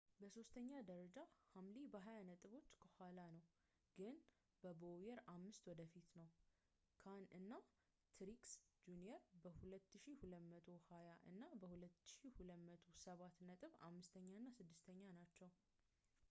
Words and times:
በሦስተኛ 0.19 0.69
ደረጃ 0.89 1.15
ሃምሊን 1.55 1.83
በሃያ 1.93 2.21
ነጥቦች 2.29 2.69
ከኋላ 2.83 3.19
ነው 3.35 3.43
ግን 3.97 4.15
ከቦውየር 4.61 5.19
አምስት 5.35 5.61
ወደፊት 5.71 6.07
ነው 6.21 6.27
ካን 7.03 7.21
እና 7.41 7.51
ትሪክስ 8.19 8.53
ጁኒየር 8.87 9.21
በ 9.45 9.53
2,220 9.61 10.75
እና 11.29 11.43
2,207 11.67 13.45
ነጥብ 13.51 13.73
አምስተኛ 13.93 14.31
እና 14.43 14.49
ስድስተኛ 14.61 15.03
ናቸው 15.21 15.51